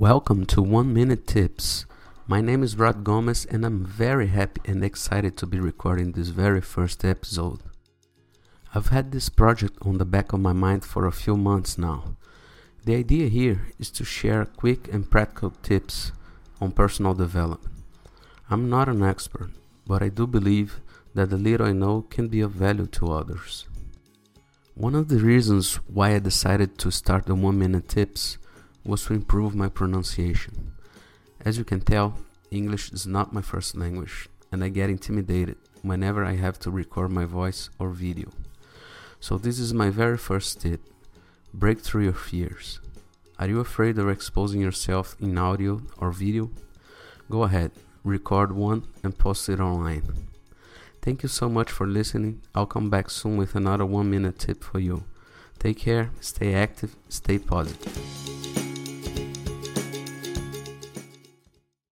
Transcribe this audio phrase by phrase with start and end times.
[0.00, 1.84] Welcome to One Minute Tips.
[2.28, 6.28] My name is Rod Gomes, and I'm very happy and excited to be recording this
[6.28, 7.58] very first episode.
[8.72, 12.14] I've had this project on the back of my mind for a few months now.
[12.84, 16.12] The idea here is to share quick and practical tips
[16.60, 17.82] on personal development.
[18.48, 19.50] I'm not an expert,
[19.84, 20.80] but I do believe
[21.14, 23.66] that the little I know can be of value to others.
[24.74, 28.38] One of the reasons why I decided to start the One Minute Tips
[28.88, 30.72] was to improve my pronunciation.
[31.44, 32.14] As you can tell,
[32.50, 37.10] English is not my first language, and I get intimidated whenever I have to record
[37.10, 38.30] my voice or video.
[39.20, 40.80] So, this is my very first tip
[41.52, 42.80] break through your fears.
[43.38, 46.50] Are you afraid of exposing yourself in audio or video?
[47.30, 47.72] Go ahead,
[48.04, 50.02] record one and post it online.
[51.02, 52.40] Thank you so much for listening.
[52.54, 55.04] I'll come back soon with another one minute tip for you.
[55.58, 58.27] Take care, stay active, stay positive.